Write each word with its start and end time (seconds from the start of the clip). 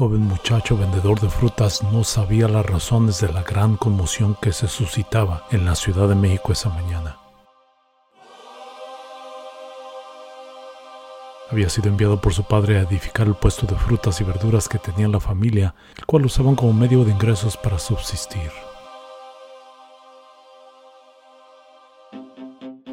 Joven 0.00 0.22
muchacho 0.22 0.78
vendedor 0.78 1.20
de 1.20 1.28
frutas 1.28 1.82
no 1.82 2.04
sabía 2.04 2.48
las 2.48 2.64
razones 2.64 3.20
de 3.20 3.30
la 3.30 3.42
gran 3.42 3.76
conmoción 3.76 4.34
que 4.40 4.50
se 4.50 4.66
suscitaba 4.66 5.44
en 5.50 5.66
la 5.66 5.74
Ciudad 5.74 6.08
de 6.08 6.14
México 6.14 6.52
esa 6.52 6.70
mañana. 6.70 7.18
Había 11.50 11.68
sido 11.68 11.90
enviado 11.90 12.18
por 12.18 12.32
su 12.32 12.44
padre 12.44 12.78
a 12.78 12.80
edificar 12.80 13.26
el 13.26 13.34
puesto 13.34 13.66
de 13.66 13.74
frutas 13.74 14.18
y 14.22 14.24
verduras 14.24 14.70
que 14.70 14.78
tenía 14.78 15.06
la 15.06 15.20
familia, 15.20 15.74
el 15.98 16.06
cual 16.06 16.24
usaban 16.24 16.54
como 16.54 16.72
medio 16.72 17.04
de 17.04 17.12
ingresos 17.12 17.58
para 17.58 17.78
subsistir. 17.78 18.50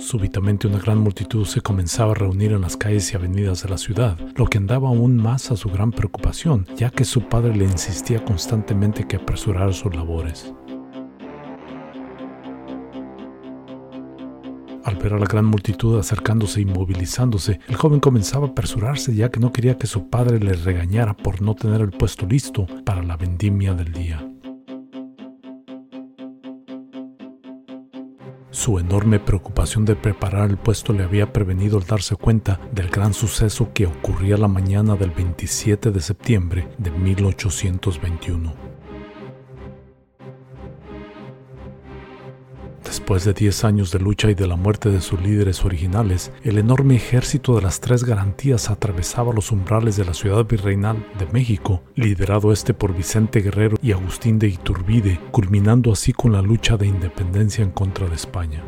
Súbitamente 0.08 0.68
una 0.68 0.80
gran 0.80 1.00
multitud 1.00 1.46
se 1.46 1.60
comenzaba 1.60 2.14
a 2.14 2.16
reunir 2.16 2.54
en 2.54 2.62
las 2.62 2.78
calles 2.78 3.12
y 3.12 3.18
avenidas 3.18 3.64
de 3.64 3.68
la 3.68 3.78
ciudad, 3.78 4.18
lo 4.38 4.46
que 4.46 4.58
andaba 4.58 4.88
aún 4.88 5.18
más 5.18 5.52
a 5.52 5.58
su 5.58 5.68
gran 5.68 5.92
preocupación, 5.92 6.66
ya 6.78 6.90
que 6.90 7.04
su 7.04 7.24
padre 7.24 7.54
le 7.54 7.66
insistía 7.66 8.24
constantemente 8.24 9.06
que 9.06 9.18
apresurara 9.18 9.74
sus 9.74 9.94
labores. 9.94 10.54
Al 14.86 14.96
ver 14.96 15.12
a 15.12 15.20
la 15.20 15.26
gran 15.26 15.44
multitud 15.44 16.00
acercándose 16.00 16.62
y 16.62 16.66
movilizándose, 16.66 17.60
el 17.68 17.76
joven 17.76 18.00
comenzaba 18.00 18.48
a 18.48 18.52
apresurarse 18.52 19.14
ya 19.14 19.30
que 19.30 19.42
no 19.42 19.52
quería 19.52 19.78
que 19.78 19.88
su 19.88 20.08
padre 20.08 20.40
le 20.40 20.54
regañara 20.54 21.18
por 21.18 21.42
no 21.42 21.54
tener 21.54 21.82
el 21.82 21.92
puesto 21.92 22.26
listo 22.26 22.66
para 22.86 23.04
la 23.04 23.18
vendimia 23.18 23.74
del 23.74 23.92
día. 23.92 24.26
Su 28.58 28.80
enorme 28.80 29.20
preocupación 29.20 29.86
de 29.86 29.96
preparar 29.96 30.50
el 30.50 30.58
puesto 30.58 30.92
le 30.92 31.04
había 31.04 31.32
prevenido 31.32 31.78
al 31.78 31.86
darse 31.86 32.16
cuenta 32.16 32.60
del 32.72 32.90
gran 32.90 33.14
suceso 33.14 33.70
que 33.72 33.86
ocurría 33.86 34.36
la 34.36 34.48
mañana 34.48 34.96
del 34.96 35.12
27 35.12 35.92
de 35.92 36.02
septiembre 36.02 36.68
de 36.80 36.90
1821. 36.90 38.77
Después 42.88 43.26
de 43.26 43.34
10 43.34 43.66
años 43.66 43.92
de 43.92 44.00
lucha 44.00 44.32
y 44.32 44.34
de 44.34 44.48
la 44.48 44.56
muerte 44.56 44.90
de 44.90 45.02
sus 45.02 45.22
líderes 45.22 45.66
originales, 45.66 46.32
el 46.44 46.58
enorme 46.58 46.96
ejército 46.96 47.54
de 47.58 47.62
las 47.62 47.82
tres 47.82 48.06
garantías 48.06 48.70
atravesaba 48.70 49.34
los 49.34 49.52
umbrales 49.52 49.98
de 49.98 50.06
la 50.06 50.14
ciudad 50.14 50.46
virreinal 50.46 51.06
de 51.20 51.26
México, 51.34 51.84
liderado 51.96 52.54
este 52.54 52.74
por 52.74 52.96
Vicente 52.96 53.42
Guerrero 53.42 53.78
y 53.82 53.92
Agustín 53.92 54.40
de 54.40 54.48
Iturbide, 54.48 55.20
culminando 55.32 55.92
así 55.92 56.14
con 56.14 56.32
la 56.32 56.42
lucha 56.42 56.78
de 56.78 56.88
independencia 56.88 57.62
en 57.62 57.72
contra 57.72 58.08
de 58.08 58.16
España. 58.16 58.64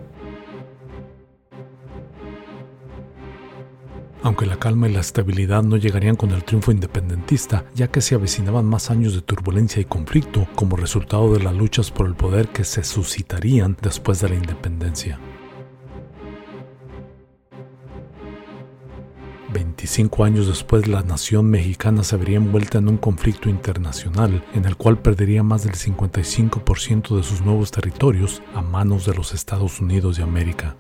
Aunque 4.24 4.46
la 4.46 4.58
calma 4.58 4.88
y 4.90 4.94
la 4.94 5.00
estabilidad 5.00 5.64
no 5.64 5.78
llegarían 5.78 6.16
con 6.16 6.32
el 6.32 6.44
triunfo 6.44 6.72
independentista, 6.72 7.66
ya 7.76 7.90
que 7.90 8.02
se 8.02 8.16
avecinaban 8.16 8.66
más 8.66 8.92
años 8.92 9.14
de 9.14 9.22
turbulencia 9.22 9.82
y 9.82 9.86
conflicto 9.86 10.48
como 10.56 10.76
resultado 10.76 11.34
de 11.34 11.44
las 11.44 11.56
luchas 11.56 11.92
por 11.92 12.08
el 12.08 12.16
poder 12.16 12.50
que 12.50 12.64
se 12.64 12.84
suscitarían 12.84 13.78
después 13.82 14.22
de 14.22 14.30
la 14.30 14.36
independencia. 14.36 15.20
25 19.54 20.24
años 20.24 20.48
después 20.48 20.88
la 20.88 21.02
nación 21.02 21.50
mexicana 21.50 22.04
se 22.04 22.18
vería 22.18 22.38
envuelta 22.38 22.78
en 22.78 22.88
un 22.88 22.98
conflicto 22.98 23.50
internacional 23.50 24.44
en 24.54 24.66
el 24.66 24.76
cual 24.76 25.00
perdería 25.00 25.42
más 25.42 25.64
del 25.64 25.74
55% 25.74 27.16
de 27.16 27.24
sus 27.24 27.42
nuevos 27.42 27.72
territorios 27.72 28.44
a 28.54 28.62
manos 28.62 29.06
de 29.06 29.16
los 29.16 29.34
Estados 29.34 29.80
Unidos 29.80 30.18
de 30.18 30.24
América. 30.24 30.76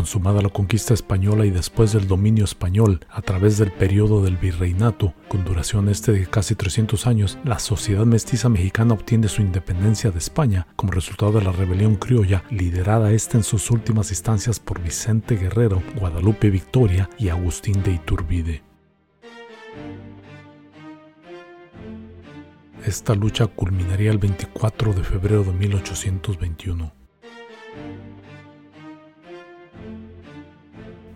Consumada 0.00 0.40
la 0.40 0.48
conquista 0.48 0.94
española 0.94 1.44
y 1.44 1.50
después 1.50 1.92
del 1.92 2.08
dominio 2.08 2.44
español 2.44 3.04
a 3.10 3.20
través 3.20 3.58
del 3.58 3.70
periodo 3.70 4.22
del 4.22 4.38
virreinato, 4.38 5.12
con 5.28 5.44
duración 5.44 5.90
este 5.90 6.12
de 6.12 6.26
casi 6.26 6.54
300 6.54 7.06
años, 7.06 7.36
la 7.44 7.58
sociedad 7.58 8.06
mestiza 8.06 8.48
mexicana 8.48 8.94
obtiene 8.94 9.28
su 9.28 9.42
independencia 9.42 10.10
de 10.10 10.16
España 10.16 10.66
como 10.74 10.92
resultado 10.92 11.32
de 11.32 11.42
la 11.42 11.52
rebelión 11.52 11.96
criolla, 11.96 12.44
liderada 12.48 13.12
esta 13.12 13.36
en 13.36 13.44
sus 13.44 13.70
últimas 13.70 14.08
instancias 14.08 14.58
por 14.58 14.82
Vicente 14.82 15.36
Guerrero, 15.36 15.82
Guadalupe 15.98 16.48
Victoria 16.48 17.10
y 17.18 17.28
Agustín 17.28 17.82
de 17.82 17.92
Iturbide. 17.92 18.62
Esta 22.86 23.14
lucha 23.14 23.48
culminaría 23.48 24.10
el 24.10 24.16
24 24.16 24.94
de 24.94 25.04
febrero 25.04 25.44
de 25.44 25.52
1821. 25.52 26.90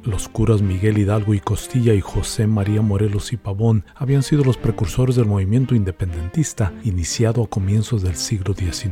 Los 0.05 0.29
curas 0.29 0.61
Miguel 0.61 0.99
Hidalgo 0.99 1.33
y 1.33 1.41
Costilla 1.41 1.95
y 1.95 2.03
José 2.03 2.47
María 2.47 2.83
Morelos 2.83 3.33
y 3.33 3.39
Pavón 3.39 3.87
habían 3.95 4.23
sido 4.23 4.45
los 4.45 4.59
precursores 4.59 5.17
del 5.17 5.25
movimiento 5.25 5.75
independentista 5.75 6.75
iniciado 6.85 7.43
a 7.43 7.49
comienzos 7.49 8.03
del 8.03 8.15
siglo 8.15 8.55
XIX. 8.55 8.91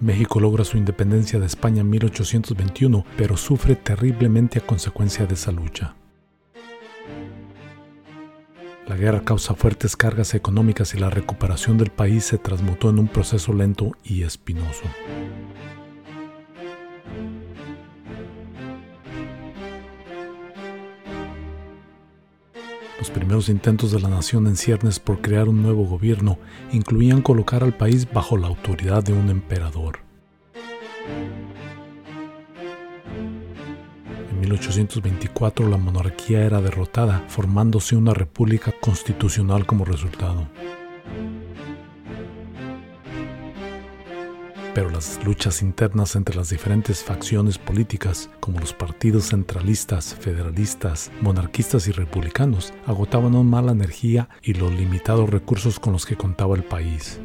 México 0.00 0.40
logra 0.40 0.64
su 0.64 0.76
independencia 0.76 1.38
de 1.40 1.46
España 1.46 1.80
en 1.80 1.88
1821, 1.88 3.06
pero 3.16 3.38
sufre 3.38 3.74
terriblemente 3.74 4.58
a 4.58 4.66
consecuencia 4.66 5.24
de 5.24 5.34
esa 5.34 5.52
lucha. 5.52 5.94
La 8.86 8.96
guerra 8.96 9.22
causa 9.22 9.54
fuertes 9.54 9.96
cargas 9.96 10.34
económicas 10.34 10.92
y 10.94 10.98
la 10.98 11.08
recuperación 11.08 11.78
del 11.78 11.90
país 11.90 12.24
se 12.24 12.36
transmutó 12.36 12.90
en 12.90 12.98
un 12.98 13.08
proceso 13.08 13.54
lento 13.54 13.92
y 14.04 14.24
espinoso. 14.24 14.82
Los 23.02 23.10
primeros 23.10 23.48
intentos 23.48 23.90
de 23.90 23.98
la 23.98 24.08
nación 24.08 24.46
en 24.46 24.54
ciernes 24.54 25.00
por 25.00 25.20
crear 25.20 25.48
un 25.48 25.60
nuevo 25.60 25.84
gobierno 25.84 26.38
incluían 26.70 27.20
colocar 27.20 27.64
al 27.64 27.76
país 27.76 28.06
bajo 28.08 28.36
la 28.36 28.46
autoridad 28.46 29.02
de 29.02 29.12
un 29.12 29.28
emperador. 29.28 29.98
En 34.30 34.38
1824 34.38 35.68
la 35.68 35.78
monarquía 35.78 36.44
era 36.44 36.60
derrotada, 36.60 37.24
formándose 37.26 37.96
una 37.96 38.14
república 38.14 38.70
constitucional 38.80 39.66
como 39.66 39.84
resultado. 39.84 40.46
Pero 44.74 44.90
las 44.90 45.22
luchas 45.24 45.62
internas 45.62 46.16
entre 46.16 46.36
las 46.36 46.48
diferentes 46.48 47.02
facciones 47.02 47.58
políticas, 47.58 48.30
como 48.40 48.60
los 48.60 48.72
partidos 48.72 49.28
centralistas, 49.28 50.14
federalistas, 50.14 51.10
monarquistas 51.20 51.88
y 51.88 51.92
republicanos, 51.92 52.72
agotaban 52.86 53.34
aún 53.34 53.50
más 53.50 53.64
la 53.64 53.72
energía 53.72 54.28
y 54.42 54.54
los 54.54 54.72
limitados 54.72 55.28
recursos 55.28 55.78
con 55.78 55.92
los 55.92 56.06
que 56.06 56.16
contaba 56.16 56.56
el 56.56 56.64
país. 56.64 57.20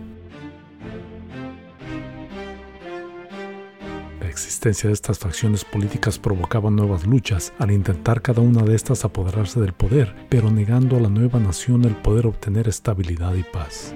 La 4.19 4.27
existencia 4.27 4.87
de 4.89 4.93
estas 4.93 5.17
facciones 5.17 5.65
políticas 5.65 6.19
provocaba 6.19 6.69
nuevas 6.69 7.07
luchas 7.07 7.53
al 7.57 7.71
intentar 7.71 8.21
cada 8.21 8.41
una 8.41 8.63
de 8.63 8.75
estas 8.75 9.03
apoderarse 9.05 9.59
del 9.59 9.73
poder, 9.73 10.13
pero 10.29 10.51
negando 10.51 10.97
a 10.97 10.99
la 10.99 11.09
nueva 11.09 11.39
nación 11.39 11.85
el 11.85 11.95
poder 11.95 12.27
obtener 12.27 12.67
estabilidad 12.67 13.33
y 13.33 13.43
paz. 13.43 13.95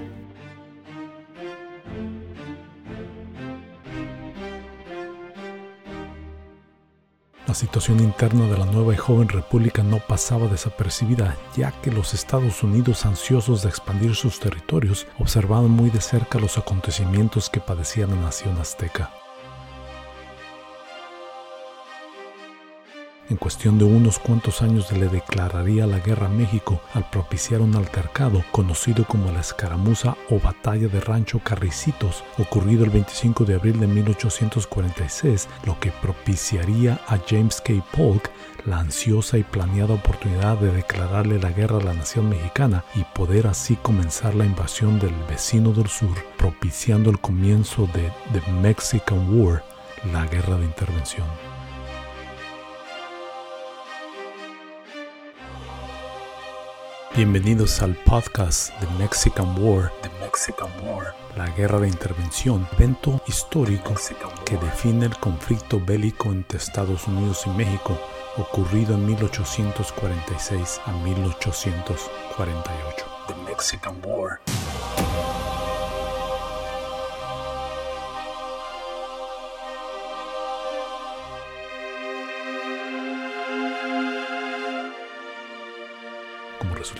La 7.52 7.56
situación 7.56 8.00
interna 8.00 8.46
de 8.46 8.56
la 8.56 8.64
nueva 8.64 8.94
y 8.94 8.96
joven 8.96 9.28
república 9.28 9.82
no 9.82 9.98
pasaba 9.98 10.46
desapercibida, 10.46 11.36
ya 11.54 11.70
que 11.82 11.90
los 11.90 12.14
Estados 12.14 12.62
Unidos, 12.62 13.04
ansiosos 13.04 13.60
de 13.62 13.68
expandir 13.68 14.14
sus 14.14 14.40
territorios, 14.40 15.06
observaban 15.18 15.70
muy 15.70 15.90
de 15.90 16.00
cerca 16.00 16.38
los 16.38 16.56
acontecimientos 16.56 17.50
que 17.50 17.60
padecía 17.60 18.06
la 18.06 18.16
nación 18.16 18.56
azteca. 18.58 19.10
En 23.32 23.38
cuestión 23.38 23.78
de 23.78 23.86
unos 23.86 24.18
cuantos 24.18 24.60
años 24.60 24.92
le 24.92 25.08
declararía 25.08 25.86
la 25.86 26.00
guerra 26.00 26.26
a 26.26 26.28
México 26.28 26.82
al 26.92 27.08
propiciar 27.08 27.62
un 27.62 27.74
altercado 27.74 28.44
conocido 28.52 29.06
como 29.06 29.32
la 29.32 29.40
escaramuza 29.40 30.18
o 30.28 30.38
batalla 30.38 30.86
de 30.88 31.00
Rancho 31.00 31.38
Carricitos, 31.38 32.24
ocurrido 32.36 32.84
el 32.84 32.90
25 32.90 33.46
de 33.46 33.54
abril 33.54 33.80
de 33.80 33.86
1846, 33.86 35.48
lo 35.64 35.80
que 35.80 35.90
propiciaría 35.92 37.00
a 37.08 37.18
James 37.26 37.62
K. 37.62 37.72
Polk 37.96 38.30
la 38.66 38.80
ansiosa 38.80 39.38
y 39.38 39.44
planeada 39.44 39.94
oportunidad 39.94 40.58
de 40.58 40.70
declararle 40.70 41.38
la 41.38 41.52
guerra 41.52 41.78
a 41.78 41.84
la 41.84 41.94
nación 41.94 42.28
mexicana 42.28 42.84
y 42.94 43.02
poder 43.14 43.46
así 43.46 43.76
comenzar 43.76 44.34
la 44.34 44.44
invasión 44.44 44.98
del 44.98 45.14
vecino 45.26 45.72
del 45.72 45.88
sur, 45.88 46.18
propiciando 46.36 47.08
el 47.08 47.18
comienzo 47.18 47.88
de 47.94 48.12
The 48.34 48.52
Mexican 48.60 49.34
War, 49.34 49.64
la 50.12 50.26
guerra 50.26 50.58
de 50.58 50.66
intervención. 50.66 51.51
Bienvenidos 57.14 57.82
al 57.82 57.94
podcast 57.94 58.72
The 58.80 58.86
Mexican 58.98 59.62
War, 59.62 59.92
The 60.00 60.08
Mexican 60.20 60.70
War, 60.82 61.14
la 61.36 61.46
guerra 61.50 61.78
de 61.78 61.88
intervención, 61.88 62.66
evento 62.72 63.20
histórico 63.26 63.92
que 64.46 64.56
define 64.56 65.04
el 65.04 65.14
conflicto 65.18 65.78
bélico 65.78 66.30
entre 66.30 66.56
Estados 66.56 67.06
Unidos 67.06 67.42
y 67.44 67.50
México 67.50 67.98
ocurrido 68.38 68.94
en 68.94 69.04
1846 69.04 70.80
a 70.86 70.92
1848. 70.92 73.06
The 73.28 73.34
Mexican 73.44 74.00
War. 74.02 74.40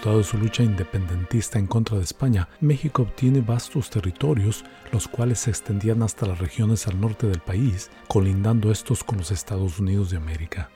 Resultado 0.02 0.18
de 0.18 0.24
su 0.24 0.36
lucha 0.36 0.64
independentista 0.64 1.60
en 1.60 1.68
contra 1.68 1.96
de 1.96 2.02
España, 2.02 2.48
México 2.60 3.02
obtiene 3.02 3.40
vastos 3.40 3.88
territorios, 3.88 4.64
los 4.90 5.06
cuales 5.06 5.38
se 5.38 5.50
extendían 5.50 6.02
hasta 6.02 6.26
las 6.26 6.40
regiones 6.40 6.88
al 6.88 7.00
norte 7.00 7.28
del 7.28 7.38
país, 7.38 7.88
colindando 8.08 8.72
estos 8.72 9.04
con 9.04 9.18
los 9.18 9.30
Estados 9.30 9.78
Unidos 9.78 10.10
de 10.10 10.16
América. 10.16 10.70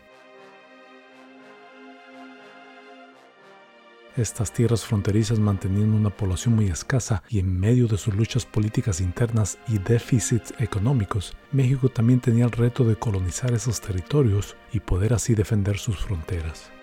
Estas 4.16 4.52
tierras 4.52 4.84
fronterizas 4.84 5.40
mantenían 5.40 5.92
una 5.92 6.10
población 6.10 6.54
muy 6.54 6.68
escasa 6.68 7.24
y 7.28 7.40
en 7.40 7.58
medio 7.58 7.88
de 7.88 7.98
sus 7.98 8.14
luchas 8.14 8.46
políticas 8.46 9.00
internas 9.00 9.58
y 9.66 9.78
déficits 9.78 10.54
económicos, 10.60 11.36
México 11.50 11.88
también 11.88 12.20
tenía 12.20 12.44
el 12.44 12.52
reto 12.52 12.84
de 12.84 12.94
colonizar 12.94 13.52
esos 13.52 13.80
territorios 13.80 14.56
y 14.72 14.78
poder 14.78 15.14
así 15.14 15.34
defender 15.34 15.78
sus 15.78 15.98
fronteras. 15.98 16.75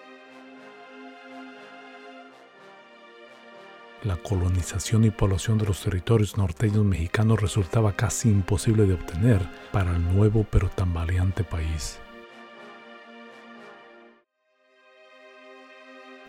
La 4.06 4.18
colonización 4.18 5.06
y 5.06 5.12
población 5.12 5.58
de 5.58 5.66
los 5.66 5.82
territorios 5.82 6.38
norteños 6.38 6.84
mexicanos 6.84 7.42
resultaba 7.42 7.96
casi 7.96 8.30
imposible 8.30 8.86
de 8.86 8.94
obtener 8.96 9.42
para 9.72 9.96
el 9.96 10.04
nuevo 10.16 10.46
pero 10.50 10.70
tambaleante 10.70 11.44
país. 11.44 12.00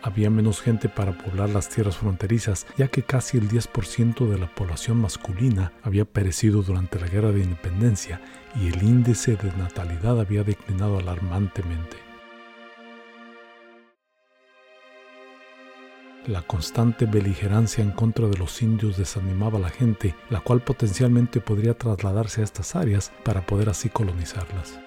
Había 0.03 0.29
menos 0.29 0.61
gente 0.61 0.91
para 0.91 1.17
poblar 1.17 1.49
las 1.49 1.71
tierras 1.71 1.97
fronterizas, 1.97 2.67
ya 2.77 2.89
que 2.89 3.03
casi 3.03 3.39
el 3.39 3.49
10% 3.49 4.29
de 4.29 4.39
la 4.39 4.55
población 4.55 5.01
masculina 5.01 5.73
había 5.83 6.05
perecido 6.05 6.63
durante 6.63 7.01
la 7.01 7.09
Guerra 7.09 7.33
de 7.33 7.41
Independencia 7.41 8.21
y 8.55 8.69
el 8.69 8.83
índice 8.83 9.37
de 9.37 9.51
natalidad 9.57 10.21
había 10.21 10.45
declinado 10.45 10.99
alarmantemente. 10.99 12.04
La 16.27 16.41
constante 16.41 17.05
beligerancia 17.05 17.85
en 17.85 17.91
contra 17.91 18.27
de 18.29 18.39
los 18.39 18.63
indios 18.63 18.97
desanimaba 18.97 19.59
a 19.59 19.61
la 19.61 19.69
gente, 19.69 20.15
la 20.31 20.41
cual 20.41 20.63
potencialmente 20.63 21.39
podría 21.39 21.75
trasladarse 21.75 22.41
a 22.41 22.45
estas 22.45 22.75
áreas 22.75 23.13
para 23.25 23.45
poder 23.45 23.69
así 23.69 23.91
colonizarlas. 23.91 24.81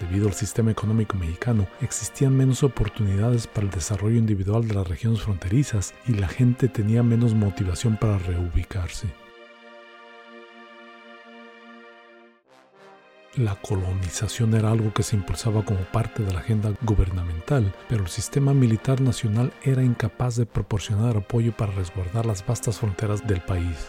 Debido 0.00 0.28
al 0.28 0.34
sistema 0.34 0.70
económico 0.70 1.14
mexicano, 1.18 1.66
existían 1.82 2.34
menos 2.34 2.62
oportunidades 2.62 3.46
para 3.46 3.66
el 3.66 3.70
desarrollo 3.70 4.16
individual 4.16 4.66
de 4.66 4.74
las 4.74 4.88
regiones 4.88 5.20
fronterizas 5.20 5.92
y 6.08 6.14
la 6.14 6.26
gente 6.26 6.68
tenía 6.68 7.02
menos 7.02 7.34
motivación 7.34 7.98
para 7.98 8.16
reubicarse. 8.16 9.21
La 13.36 13.54
colonización 13.54 14.52
era 14.52 14.70
algo 14.70 14.92
que 14.92 15.02
se 15.02 15.16
impulsaba 15.16 15.64
como 15.64 15.80
parte 15.84 16.22
de 16.22 16.34
la 16.34 16.40
agenda 16.40 16.70
gubernamental, 16.82 17.74
pero 17.88 18.02
el 18.02 18.10
sistema 18.10 18.52
militar 18.52 19.00
nacional 19.00 19.54
era 19.62 19.82
incapaz 19.82 20.36
de 20.36 20.44
proporcionar 20.44 21.16
apoyo 21.16 21.56
para 21.56 21.72
resguardar 21.72 22.26
las 22.26 22.44
vastas 22.44 22.78
fronteras 22.78 23.26
del 23.26 23.40
país. 23.40 23.88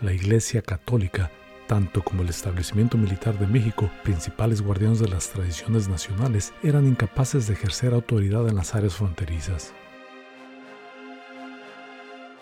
La 0.00 0.12
Iglesia 0.12 0.62
Católica, 0.62 1.32
tanto 1.66 2.04
como 2.04 2.22
el 2.22 2.28
establecimiento 2.28 2.96
militar 2.96 3.36
de 3.40 3.48
México, 3.48 3.90
principales 4.04 4.62
guardianes 4.62 5.00
de 5.00 5.08
las 5.08 5.30
tradiciones 5.30 5.88
nacionales, 5.88 6.52
eran 6.62 6.86
incapaces 6.86 7.48
de 7.48 7.54
ejercer 7.54 7.92
autoridad 7.92 8.46
en 8.46 8.54
las 8.54 8.76
áreas 8.76 8.94
fronterizas. 8.94 9.74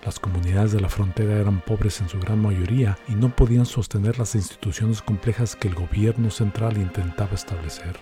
Las 0.06 0.20
comunidades 0.20 0.70
de 0.70 0.80
la 0.80 0.88
frontera 0.88 1.34
eran 1.34 1.60
pobres 1.60 2.00
en 2.00 2.08
su 2.08 2.20
gran 2.20 2.40
mayoría 2.40 2.96
y 3.08 3.16
no 3.16 3.34
podían 3.34 3.66
sostener 3.66 4.20
las 4.20 4.36
instituciones 4.36 5.02
complejas 5.02 5.56
que 5.56 5.66
el 5.66 5.74
gobierno 5.74 6.30
central 6.30 6.76
intentaba 6.76 7.34
establecer. 7.34 7.98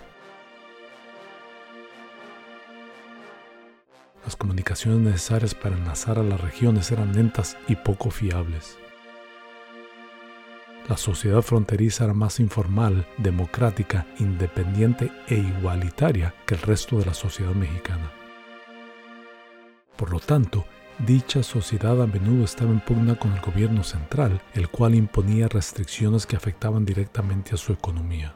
Las 4.22 4.36
comunicaciones 4.36 5.00
necesarias 5.00 5.54
para 5.54 5.78
enlazar 5.78 6.18
a 6.18 6.22
las 6.22 6.38
regiones 6.42 6.92
eran 6.92 7.14
lentas 7.14 7.56
y 7.68 7.76
poco 7.76 8.10
fiables. 8.10 8.76
La 10.90 10.98
sociedad 10.98 11.40
fronteriza 11.40 12.04
era 12.04 12.12
más 12.12 12.38
informal, 12.38 13.06
democrática, 13.16 14.06
independiente 14.18 15.10
e 15.26 15.36
igualitaria 15.36 16.34
que 16.44 16.54
el 16.54 16.60
resto 16.60 16.98
de 16.98 17.06
la 17.06 17.14
sociedad 17.14 17.54
mexicana. 17.54 18.12
Por 19.96 20.10
lo 20.10 20.20
tanto, 20.20 20.66
Dicha 21.00 21.42
sociedad 21.42 22.00
a 22.00 22.06
menudo 22.06 22.44
estaba 22.44 22.70
en 22.70 22.78
pugna 22.80 23.16
con 23.16 23.32
el 23.32 23.40
gobierno 23.40 23.82
central, 23.82 24.40
el 24.54 24.68
cual 24.68 24.94
imponía 24.94 25.48
restricciones 25.48 26.24
que 26.24 26.36
afectaban 26.36 26.84
directamente 26.84 27.54
a 27.54 27.58
su 27.58 27.72
economía. 27.72 28.34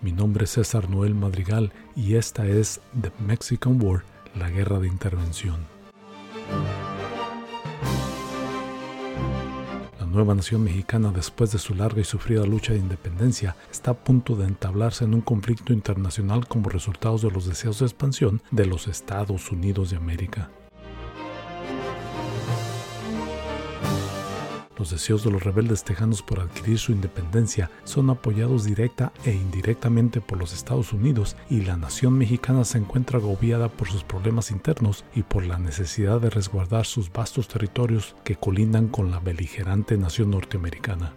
Mi 0.00 0.12
nombre 0.12 0.44
es 0.44 0.52
César 0.52 0.88
Noel 0.88 1.14
Madrigal 1.14 1.72
y 1.94 2.14
esta 2.14 2.46
es 2.46 2.80
The 3.00 3.12
Mexican 3.24 3.80
War, 3.80 4.02
la 4.34 4.48
guerra 4.48 4.78
de 4.78 4.88
intervención. 4.88 5.66
Nueva 10.14 10.34
nación 10.34 10.64
mexicana 10.64 11.12
después 11.12 11.52
de 11.52 11.58
su 11.58 11.74
larga 11.74 12.00
y 12.00 12.04
sufrida 12.04 12.46
lucha 12.46 12.72
de 12.72 12.78
independencia 12.78 13.56
está 13.70 13.90
a 13.90 13.94
punto 13.94 14.36
de 14.36 14.46
entablarse 14.46 15.04
en 15.04 15.14
un 15.14 15.20
conflicto 15.20 15.72
internacional 15.72 16.46
como 16.46 16.70
resultado 16.70 17.18
de 17.18 17.30
los 17.30 17.46
deseos 17.46 17.80
de 17.80 17.86
expansión 17.86 18.40
de 18.50 18.66
los 18.66 18.88
Estados 18.88 19.50
Unidos 19.50 19.90
de 19.90 19.96
América. 19.96 20.50
Los 24.84 24.90
deseos 24.90 25.24
de 25.24 25.30
los 25.30 25.42
rebeldes 25.42 25.82
tejanos 25.82 26.20
por 26.20 26.40
adquirir 26.40 26.78
su 26.78 26.92
independencia 26.92 27.70
son 27.84 28.10
apoyados 28.10 28.64
directa 28.64 29.14
e 29.24 29.32
indirectamente 29.32 30.20
por 30.20 30.36
los 30.36 30.52
Estados 30.52 30.92
Unidos 30.92 31.36
y 31.48 31.62
la 31.62 31.78
nación 31.78 32.18
mexicana 32.18 32.66
se 32.66 32.76
encuentra 32.76 33.18
agobiada 33.18 33.70
por 33.70 33.88
sus 33.88 34.04
problemas 34.04 34.50
internos 34.50 35.06
y 35.14 35.22
por 35.22 35.46
la 35.46 35.58
necesidad 35.58 36.20
de 36.20 36.28
resguardar 36.28 36.84
sus 36.84 37.10
vastos 37.10 37.48
territorios 37.48 38.14
que 38.24 38.36
colindan 38.36 38.88
con 38.88 39.10
la 39.10 39.20
beligerante 39.20 39.96
nación 39.96 40.32
norteamericana. 40.32 41.14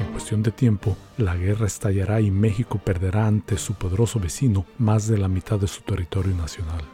En 0.00 0.12
cuestión 0.12 0.42
de 0.42 0.50
tiempo, 0.50 0.98
la 1.16 1.34
guerra 1.34 1.66
estallará 1.66 2.20
y 2.20 2.30
México 2.30 2.76
perderá 2.76 3.26
ante 3.26 3.56
su 3.56 3.72
poderoso 3.72 4.20
vecino 4.20 4.66
más 4.76 5.08
de 5.08 5.16
la 5.16 5.28
mitad 5.28 5.58
de 5.58 5.68
su 5.68 5.80
territorio 5.80 6.36
nacional. 6.36 6.91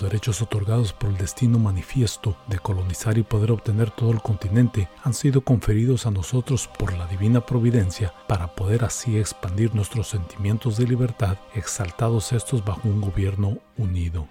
Derechos 0.00 0.40
otorgados 0.40 0.94
por 0.94 1.10
el 1.10 1.18
destino 1.18 1.58
manifiesto 1.58 2.34
de 2.46 2.58
colonizar 2.58 3.18
y 3.18 3.22
poder 3.22 3.52
obtener 3.52 3.90
todo 3.90 4.12
el 4.12 4.22
continente 4.22 4.88
han 5.04 5.12
sido 5.12 5.42
conferidos 5.42 6.06
a 6.06 6.10
nosotros 6.10 6.68
por 6.78 6.96
la 6.96 7.06
divina 7.06 7.44
providencia 7.44 8.14
para 8.26 8.54
poder 8.54 8.82
así 8.84 9.18
expandir 9.18 9.74
nuestros 9.74 10.08
sentimientos 10.08 10.78
de 10.78 10.86
libertad, 10.86 11.36
exaltados 11.54 12.32
estos 12.32 12.64
bajo 12.64 12.88
un 12.88 13.02
gobierno 13.02 13.58
unido. 13.76 14.26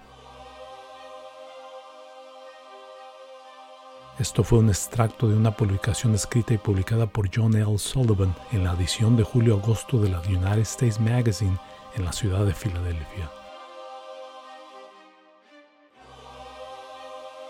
Esto 4.17 4.43
fue 4.43 4.59
un 4.59 4.69
extracto 4.69 5.27
de 5.29 5.37
una 5.37 5.55
publicación 5.55 6.15
escrita 6.15 6.53
y 6.55 6.57
publicada 6.57 7.05
por 7.05 7.29
John 7.33 7.55
L. 7.55 7.77
Sullivan 7.77 8.35
en 8.51 8.63
la 8.63 8.73
edición 8.73 9.15
de 9.15 9.23
julio-agosto 9.23 10.01
de 10.01 10.09
la 10.09 10.19
United 10.21 10.61
States 10.61 10.99
Magazine 10.99 11.57
en 11.95 12.05
la 12.05 12.11
ciudad 12.11 12.45
de 12.45 12.55
Filadelfia. 12.55 13.38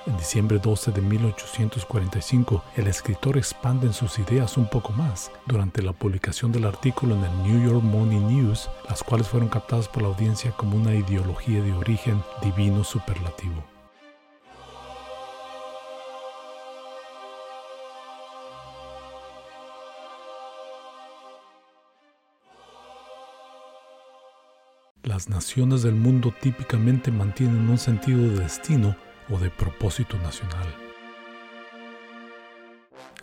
En 0.06 0.16
diciembre 0.16 0.60
12 0.60 0.92
de 0.92 1.02
1845, 1.02 2.64
el 2.78 2.88
escritor 2.88 3.38
expande 3.38 3.92
sus 3.94 4.18
ideas 4.18 4.58
un 4.58 4.70
poco 4.70 4.94
más 4.94 5.30
durante 5.46 5.82
la 5.82 5.92
publicación 5.92 6.54
del 6.54 6.66
artículo 6.66 7.16
en 7.16 7.26
el 7.26 7.44
New 7.44 7.70
York 7.70 7.84
Morning 7.84 8.22
News, 8.28 8.70
las 8.90 9.04
cuales 9.04 9.28
fueron 9.28 9.50
captadas 9.50 9.90
por 9.90 10.02
la 10.02 10.08
audiencia 10.08 10.52
como 10.52 10.78
una 10.78 10.96
ideología 10.96 11.62
de 11.62 11.74
origen 11.74 12.24
divino 12.42 12.86
superlativo. 12.86 13.62
Las 25.04 25.28
naciones 25.28 25.82
del 25.84 25.96
mundo 25.96 26.34
típicamente 26.42 27.12
mantienen 27.12 27.70
un 27.70 27.78
sentido 27.78 28.22
de 28.22 28.40
destino 28.40 28.96
o 29.30 29.38
de 29.38 29.50
propósito 29.50 30.18
nacional. 30.18 30.68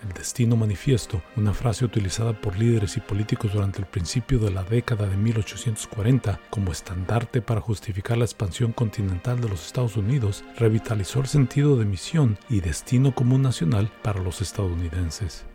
El 0.03 0.13
destino 0.13 0.57
manifiesto, 0.57 1.23
una 1.37 1.55
frase 1.55 1.85
utilizada 1.85 2.33
por 2.33 2.59
líderes 2.59 2.97
y 2.97 3.01
políticos 3.01 3.53
durante 3.53 3.79
el 3.79 3.87
principio 3.87 4.39
de 4.39 4.51
la 4.51 4.63
década 4.63 5.07
de 5.07 5.17
1840 5.17 6.39
como 6.51 6.71
estandarte 6.71 7.41
para 7.41 7.61
justificar 7.61 8.19
la 8.19 8.25
expansión 8.25 8.73
continental 8.73 9.41
de 9.41 9.49
los 9.49 9.67
Estados 9.67 9.97
Unidos, 9.97 10.45
revitalizó 10.59 11.21
el 11.21 11.27
sentido 11.27 11.77
de 11.77 11.87
misión 11.87 12.39
y 12.49 12.61
destino 12.61 13.15
común 13.15 13.43
nacional 13.43 13.91
para 14.03 14.21
los 14.21 14.43
estadounidenses. 14.43 15.47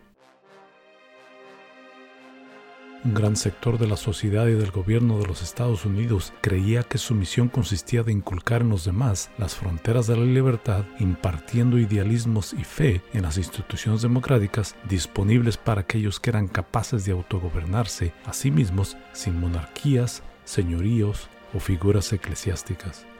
Un 3.04 3.14
gran 3.14 3.34
sector 3.34 3.78
de 3.78 3.88
la 3.88 3.96
sociedad 3.96 4.46
y 4.46 4.52
del 4.52 4.70
gobierno 4.70 5.18
de 5.18 5.26
los 5.26 5.42
Estados 5.42 5.84
Unidos 5.84 6.32
creía 6.40 6.84
que 6.84 6.98
su 6.98 7.16
misión 7.16 7.48
consistía 7.48 8.04
de 8.04 8.12
inculcar 8.12 8.60
en 8.60 8.68
los 8.68 8.84
demás 8.84 9.28
las 9.38 9.56
fronteras 9.56 10.06
de 10.06 10.16
la 10.16 10.24
libertad, 10.24 10.84
impartiendo 11.00 11.78
idealismos 11.78 12.52
y 12.52 12.62
fe 12.62 13.02
en 13.12 13.22
las 13.22 13.38
instituciones 13.38 14.02
democráticas 14.02 14.76
disponibles 14.88 15.56
para 15.56 15.80
aquellos 15.80 16.20
que 16.20 16.30
eran 16.30 16.46
capaces 16.46 17.04
de 17.04 17.10
autogobernarse 17.10 18.14
a 18.24 18.32
sí 18.32 18.52
mismos 18.52 18.96
sin 19.12 19.40
monarquías, 19.40 20.22
señoríos 20.44 21.28
o 21.54 21.58
figuras 21.58 22.12
eclesiásticas. 22.12 23.11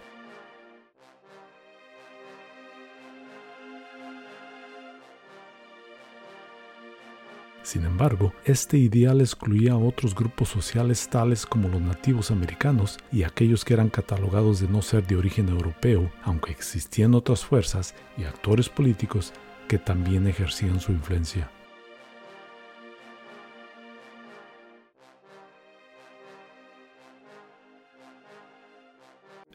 Sin 7.73 7.87
embargo, 7.87 8.35
este 8.45 8.77
ideal 8.77 9.23
excluía 9.23 9.73
a 9.73 9.79
otros 9.79 10.15
grupos 10.15 10.51
sociales 10.51 11.09
tales 11.09 11.47
como 11.47 11.71
los 11.71 11.81
nativos 11.81 12.31
americanos 12.31 12.99
y 13.11 13.23
aquellos 13.23 13.65
que 13.65 13.73
eran 13.73 13.89
catalogados 13.89 14.61
de 14.61 14.69
no 14.69 14.83
ser 14.83 15.07
de 15.07 15.17
origen 15.17 15.49
europeo, 15.49 16.13
aunque 16.23 16.51
existían 16.53 17.15
otras 17.15 17.47
fuerzas 17.47 17.95
y 18.19 18.25
actores 18.25 18.69
políticos 18.69 19.33
que 19.69 19.79
también 19.79 20.27
ejercían 20.27 20.81
su 20.81 20.93
influencia. 20.93 21.51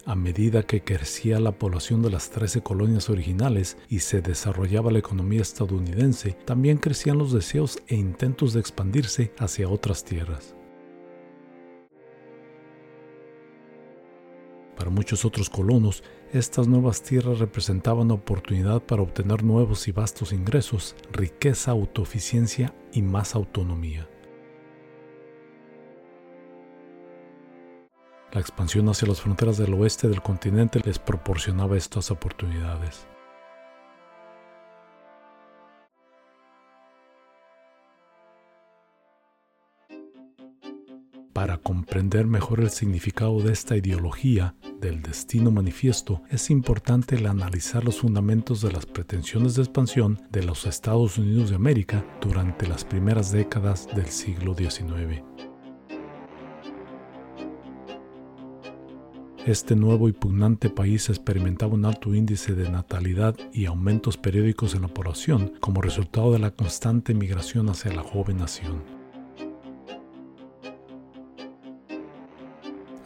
A 0.08 0.16
medida 0.16 0.64
que 0.64 0.86
crecía 0.86 1.38
la 1.38 1.60
población 1.60 2.02
de 2.02 2.10
las 2.10 2.30
13 2.30 2.62
colonias 2.62 3.10
originales 3.10 3.78
y 3.90 4.00
se 4.00 4.22
desarrollaba 4.22 4.90
la 4.90 5.00
economía 5.00 5.42
estadounidense, 5.42 6.38
también 6.46 6.78
crecían 6.78 7.18
los 7.18 7.34
deseos 7.34 7.84
e 7.88 7.96
intentos 7.96 8.54
de 8.54 8.62
expandirse 8.62 9.34
hacia 9.38 9.68
otras 9.68 10.06
tierras. 10.06 10.56
Para 14.78 14.90
muchos 14.92 15.26
otros 15.26 15.50
colonos, 15.50 16.06
estas 16.32 16.70
nuevas 16.70 17.02
tierras 17.02 17.40
representaban 17.40 18.10
oportunidad 18.12 18.82
para 18.84 19.02
obtener 19.02 19.44
nuevos 19.44 19.90
y 19.90 19.92
vastos 19.92 20.32
ingresos, 20.32 20.96
riqueza, 21.12 21.72
autoeficiencia 21.72 22.74
y 22.94 23.02
más 23.02 23.36
autonomía. 23.36 24.08
La 28.34 28.42
expansión 28.42 28.90
hacia 28.90 29.08
las 29.08 29.22
fronteras 29.22 29.58
del 29.58 29.74
oeste 29.74 30.10
del 30.10 30.22
continente 30.22 30.82
les 30.84 31.00
proporcionaba 31.00 31.78
estas 31.78 32.12
oportunidades. 32.12 33.08
Para 41.38 41.58
comprender 41.58 42.26
mejor 42.26 42.62
el 42.62 42.72
significado 42.72 43.40
de 43.42 43.54
esta 43.54 43.78
ideología 43.78 44.56
del 44.82 45.04
destino 45.04 45.52
manifiesto, 45.52 46.24
es 46.30 46.50
importante 46.50 47.16
analizar 47.28 47.86
los 47.86 48.00
fundamentos 48.00 48.62
de 48.62 48.72
las 48.72 48.88
pretensiones 48.88 49.56
de 49.56 49.62
expansión 49.62 50.20
de 50.32 50.44
los 50.44 50.66
Estados 50.66 51.18
Unidos 51.20 51.52
de 51.52 51.56
América 51.56 52.04
durante 52.22 52.68
las 52.68 52.84
primeras 52.84 53.32
décadas 53.32 53.88
del 53.96 54.08
siglo 54.08 54.56
XIX. 54.56 55.22
Este 59.48 59.78
nuevo 59.78 60.10
y 60.10 60.12
pugnante 60.12 60.70
país 60.70 61.08
experimentaba 61.08 61.74
un 61.74 61.86
alto 61.86 62.14
índice 62.14 62.54
de 62.54 62.70
natalidad 62.70 63.34
y 63.54 63.66
aumentos 63.66 64.18
periódicos 64.18 64.76
en 64.76 64.82
la 64.82 64.90
población 64.90 65.54
como 65.62 65.82
resultado 65.82 66.34
de 66.34 66.40
la 66.40 66.52
constante 66.52 67.14
migración 67.14 67.70
hacia 67.70 67.94
la 67.94 68.04
joven 68.04 68.40
nación. 68.40 68.84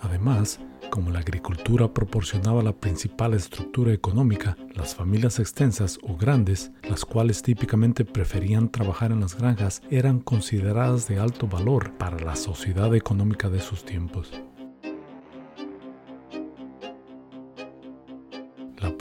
Además, 0.02 0.60
como 0.90 1.12
la 1.12 1.20
agricultura 1.20 1.94
proporcionaba 1.94 2.64
la 2.64 2.74
principal 2.74 3.36
estructura 3.36 3.94
económica, 3.94 4.58
las 4.74 4.96
familias 4.96 5.38
extensas 5.38 6.00
o 6.02 6.18
grandes, 6.18 6.72
las 6.90 7.06
cuales 7.06 7.44
típicamente 7.44 8.04
preferían 8.04 8.72
trabajar 8.72 9.12
en 9.12 9.20
las 9.20 9.38
granjas, 9.38 9.84
eran 9.92 10.20
consideradas 10.20 11.08
de 11.08 11.20
alto 11.20 11.46
valor 11.46 11.96
para 12.00 12.18
la 12.18 12.36
sociedad 12.36 12.96
económica 12.96 13.48
de 13.48 13.60
sus 13.60 13.86
tiempos. 13.86 14.42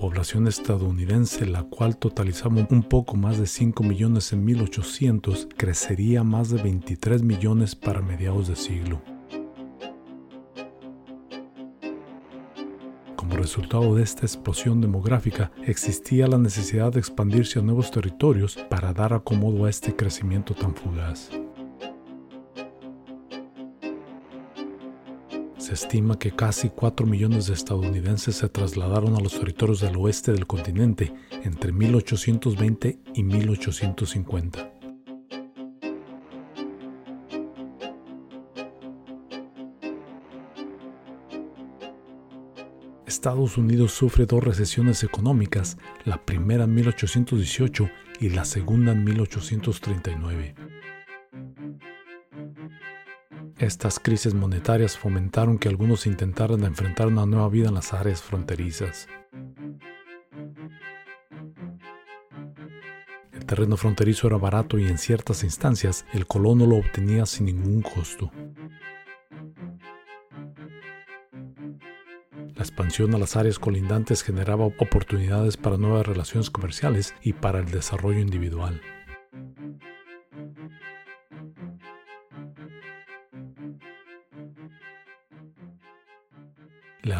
Población 0.01 0.49
estadounidense, 0.49 1.45
la 1.45 1.65
cual 1.65 1.99
totalizaba 1.99 2.67
un 2.71 2.83
poco 2.83 3.19
más 3.19 3.39
de 3.39 3.47
5 3.47 3.83
millones 3.83 4.33
en 4.33 4.43
1800, 4.47 5.47
crecería 5.59 6.25
más 6.25 6.49
de 6.49 6.63
23 6.63 7.23
millones 7.23 7.77
para 7.77 8.01
mediados 8.01 8.49
de 8.49 8.57
siglo. 8.57 9.03
Como 13.15 13.37
resultado 13.37 13.95
de 13.95 14.03
esta 14.03 14.23
explosión 14.23 14.81
demográfica, 14.81 15.53
existía 15.67 16.27
la 16.27 16.39
necesidad 16.39 16.95
de 16.95 17.01
expandirse 17.01 17.59
a 17.59 17.63
nuevos 17.63 17.91
territorios 17.91 18.57
para 18.71 18.95
dar 18.95 19.13
acomodo 19.13 19.67
a 19.67 19.71
este 19.71 19.95
crecimiento 19.95 20.55
tan 20.55 20.75
fugaz. 20.75 21.29
Se 25.71 25.75
estima 25.75 26.19
que 26.19 26.33
casi 26.33 26.69
4 26.69 27.07
millones 27.07 27.47
de 27.47 27.55
estadounidenses 27.55 28.35
se 28.35 28.49
trasladaron 28.49 29.15
a 29.15 29.21
los 29.21 29.39
territorios 29.39 29.81
del 29.81 29.95
oeste 29.99 30.33
del 30.33 30.49
continente 30.49 31.15
entre 31.45 31.71
1820 31.71 32.99
y 33.15 33.23
1850. 33.23 34.73
Estados 43.07 43.57
Unidos 43.57 43.93
sufre 43.93 44.27
dos 44.27 44.43
recesiones 44.43 45.05
económicas, 45.05 45.79
la 46.05 46.21
primera 46.25 46.65
en 46.65 46.75
1818 46.75 47.89
y 48.19 48.31
la 48.31 48.45
segunda 48.45 48.91
en 48.91 49.05
1839. 49.05 50.57
Estas 53.61 54.01
crisis 54.01 54.33
monetarias 54.33 54.97
fomentaron 54.97 55.59
que 55.59 55.69
algunos 55.69 56.07
intentaran 56.07 56.65
enfrentar 56.65 57.09
una 57.09 57.27
nueva 57.27 57.51
vida 57.51 57.69
en 57.69 57.75
las 57.75 57.93
áreas 57.93 58.23
fronterizas. 58.23 59.07
El 63.35 63.45
terreno 63.45 63.77
fronterizo 63.77 64.29
era 64.29 64.39
barato 64.39 64.79
y 64.79 64.87
en 64.87 64.97
ciertas 64.97 65.45
instancias 65.45 66.07
el 66.15 66.27
colono 66.27 66.67
lo 66.67 66.77
obtenía 66.77 67.27
sin 67.27 67.45
ningún 67.47 67.83
costo. 67.83 68.33
La 72.55 72.63
expansión 72.63 73.15
a 73.15 73.19
las 73.19 73.37
áreas 73.37 73.59
colindantes 73.59 74.23
generaba 74.23 74.65
oportunidades 74.65 75.59
para 75.59 75.77
nuevas 75.77 76.07
relaciones 76.07 76.49
comerciales 76.49 77.15
y 77.21 77.35
para 77.35 77.59
el 77.59 77.71
desarrollo 77.71 78.21
individual. 78.21 78.81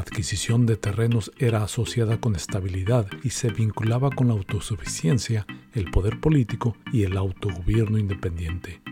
Adquisición 0.01 0.67
de 0.67 0.77
terrenos 0.77 1.33
era 1.39 1.63
asociada 1.63 2.21
con 2.21 2.37
estabilidad 2.37 3.07
y 3.23 3.31
se 3.31 3.51
vinculaba 3.51 4.11
con 4.11 4.29
la 4.29 4.35
autosuficiencia, 4.35 5.47
el 5.73 5.91
poder 5.91 6.21
político 6.21 6.77
y 6.93 7.05
el 7.05 7.17
autogobierno 7.17 7.99
independiente. 7.99 8.83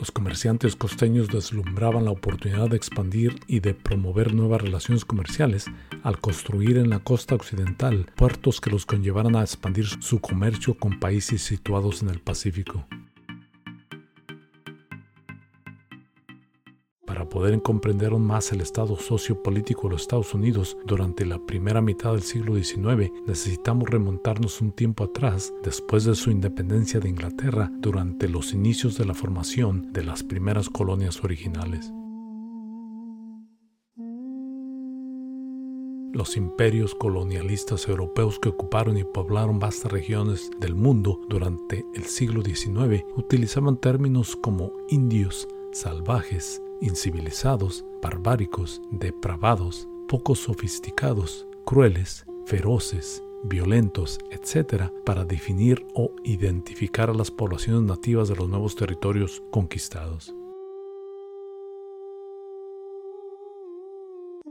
Los 0.00 0.10
comerciantes 0.10 0.76
costeños 0.76 1.28
deslumbraban 1.28 2.06
la 2.06 2.10
oportunidad 2.10 2.70
de 2.70 2.76
expandir 2.76 3.38
y 3.46 3.60
de 3.60 3.74
promover 3.74 4.32
nuevas 4.32 4.62
relaciones 4.62 5.04
comerciales 5.04 5.66
al 6.02 6.18
construir 6.20 6.78
en 6.78 6.88
la 6.88 7.00
costa 7.00 7.34
occidental 7.34 8.06
puertos 8.16 8.62
que 8.62 8.70
los 8.70 8.86
conllevaran 8.86 9.36
a 9.36 9.42
expandir 9.42 9.86
su 9.86 10.20
comercio 10.20 10.72
con 10.72 10.98
países 10.98 11.42
situados 11.42 12.00
en 12.00 12.08
el 12.08 12.20
Pacífico. 12.20 12.86
Poder 17.30 17.62
comprender 17.62 18.12
aún 18.12 18.26
más 18.26 18.52
el 18.52 18.60
estado 18.60 18.96
sociopolítico 18.96 19.88
de 19.88 19.94
los 19.94 20.02
Estados 20.02 20.34
Unidos 20.34 20.76
durante 20.84 21.24
la 21.24 21.38
primera 21.38 21.80
mitad 21.80 22.12
del 22.12 22.22
siglo 22.22 22.54
XIX, 22.56 23.10
necesitamos 23.26 23.88
remontarnos 23.88 24.60
un 24.60 24.72
tiempo 24.72 25.04
atrás, 25.04 25.54
después 25.62 26.04
de 26.04 26.14
su 26.14 26.30
independencia 26.30 27.00
de 27.00 27.08
Inglaterra, 27.08 27.70
durante 27.78 28.28
los 28.28 28.52
inicios 28.52 28.98
de 28.98 29.06
la 29.06 29.14
formación 29.14 29.92
de 29.92 30.04
las 30.04 30.22
primeras 30.22 30.68
colonias 30.68 31.24
originales. 31.24 31.92
Los 36.12 36.36
imperios 36.36 36.96
colonialistas 36.96 37.86
europeos 37.86 38.40
que 38.40 38.48
ocuparon 38.48 38.98
y 38.98 39.04
poblaron 39.04 39.60
vastas 39.60 39.92
regiones 39.92 40.50
del 40.58 40.74
mundo 40.74 41.20
durante 41.28 41.84
el 41.94 42.02
siglo 42.04 42.42
XIX 42.42 43.04
utilizaban 43.16 43.76
términos 43.76 44.34
como 44.34 44.72
indios, 44.88 45.46
salvajes, 45.72 46.60
incivilizados, 46.80 47.84
barbáricos, 48.02 48.80
depravados, 48.90 49.88
poco 50.08 50.34
sofisticados, 50.34 51.46
crueles, 51.64 52.26
feroces, 52.46 53.22
violentos, 53.42 54.18
etc., 54.30 54.90
para 55.04 55.24
definir 55.24 55.86
o 55.94 56.12
identificar 56.24 57.10
a 57.10 57.14
las 57.14 57.30
poblaciones 57.30 57.82
nativas 57.82 58.28
de 58.28 58.36
los 58.36 58.48
nuevos 58.48 58.76
territorios 58.76 59.42
conquistados. 59.50 60.34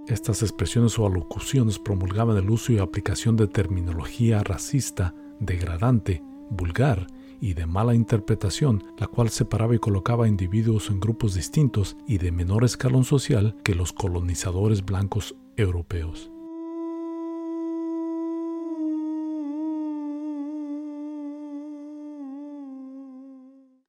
Estas 0.07 0.41
expresiones 0.41 0.97
o 0.97 1.05
alocuciones 1.05 1.77
promulgaban 1.77 2.35
el 2.37 2.49
uso 2.49 2.73
y 2.73 2.79
aplicación 2.79 3.35
de 3.35 3.47
terminología 3.47 4.43
racista, 4.43 5.13
degradante, 5.39 6.23
vulgar 6.49 7.05
y 7.41 7.53
de 7.53 7.65
mala 7.65 7.95
interpretación, 7.95 8.83
la 8.97 9.07
cual 9.07 9.29
separaba 9.29 9.75
y 9.75 9.79
colocaba 9.79 10.27
individuos 10.27 10.89
en 10.89 10.99
grupos 10.99 11.33
distintos 11.33 11.97
y 12.07 12.17
de 12.17 12.31
menor 12.31 12.63
escalón 12.63 13.03
social 13.03 13.55
que 13.63 13.75
los 13.75 13.93
colonizadores 13.93 14.85
blancos 14.85 15.35
europeos. 15.57 16.31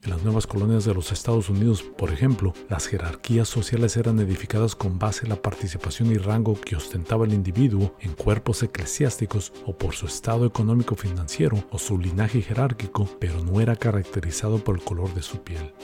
En 0.03 0.11
las 0.11 0.23
nuevas 0.23 0.47
colonias 0.47 0.87
de 0.87 0.95
los 0.95 1.13
Estados 1.13 1.51
Unidos, 1.51 1.83
por 1.83 2.11
ejemplo, 2.11 2.55
las 2.71 2.87
jerarquías 2.87 3.49
sociales 3.49 3.99
eran 3.99 4.19
edificadas 4.19 4.75
con 4.75 4.99
base 4.99 5.25
en 5.25 5.29
la 5.29 5.43
participación 5.43 6.11
y 6.11 6.17
rango 6.17 6.59
que 6.59 6.75
ostentaba 6.75 7.27
el 7.27 7.35
individuo 7.35 7.95
en 8.01 8.15
cuerpos 8.15 8.63
eclesiásticos 8.63 9.53
o 9.67 9.77
por 9.77 9.95
su 9.95 10.07
estado 10.07 10.47
económico 10.47 10.97
financiero 10.97 11.63
o 11.71 11.79
su 11.79 11.99
linaje 11.99 12.41
jerárquico, 12.41 13.07
pero 13.19 13.45
no 13.45 13.61
era 13.61 13.77
caracterizado 13.77 14.57
por 14.65 14.77
el 14.77 14.83
color 14.83 15.13
de 15.13 15.21
su 15.21 15.43
piel. 15.43 15.75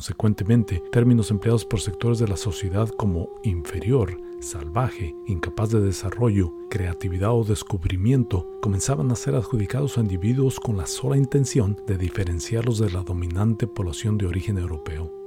Consecuentemente, 0.00 0.82
términos 0.90 1.30
empleados 1.30 1.66
por 1.66 1.78
sectores 1.78 2.18
de 2.18 2.26
la 2.26 2.38
sociedad 2.38 2.88
como 2.88 3.28
inferior, 3.42 4.16
salvaje, 4.40 5.14
incapaz 5.26 5.68
de 5.72 5.80
desarrollo, 5.82 6.54
creatividad 6.70 7.34
o 7.34 7.44
descubrimiento, 7.44 8.48
comenzaban 8.62 9.10
a 9.10 9.14
ser 9.14 9.34
adjudicados 9.34 9.98
a 9.98 10.00
individuos 10.00 10.58
con 10.58 10.78
la 10.78 10.86
sola 10.86 11.18
intención 11.18 11.76
de 11.86 11.98
diferenciarlos 11.98 12.78
de 12.78 12.90
la 12.90 13.02
dominante 13.02 13.66
población 13.66 14.16
de 14.16 14.24
origen 14.24 14.56
europeo. 14.56 15.19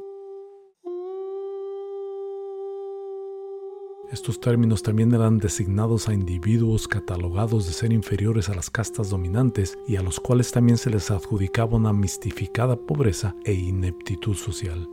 Estos 4.13 4.39
términos 4.39 4.83
también 4.83 5.11
eran 5.11 5.39
designados 5.39 6.07
a 6.07 6.13
individuos 6.13 6.87
catalogados 6.87 7.65
de 7.65 7.73
ser 7.73 7.91
inferiores 7.91 8.47
a 8.47 8.53
las 8.53 8.69
castas 8.69 9.09
dominantes 9.09 9.79
y 9.87 9.95
a 9.95 10.03
los 10.03 10.19
cuales 10.19 10.51
también 10.51 10.77
se 10.77 10.91
les 10.91 11.09
adjudicaba 11.09 11.77
una 11.77 11.93
mistificada 11.93 12.75
pobreza 12.75 13.35
e 13.43 13.53
ineptitud 13.53 14.35
social. 14.35 14.87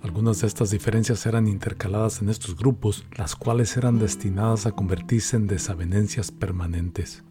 Algunas 0.00 0.40
de 0.40 0.46
estas 0.46 0.70
diferencias 0.70 1.26
eran 1.26 1.48
intercaladas 1.48 2.22
en 2.22 2.30
estos 2.30 2.56
grupos, 2.56 3.04
las 3.14 3.36
cuales 3.36 3.76
eran 3.76 3.98
destinadas 3.98 4.64
a 4.64 4.72
convertirse 4.72 5.36
en 5.36 5.48
desavenencias 5.48 6.30
permanentes. 6.30 7.24